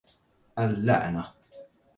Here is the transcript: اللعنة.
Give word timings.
اللعنة. 0.59 1.33